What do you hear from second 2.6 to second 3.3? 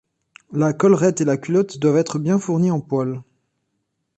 en poils.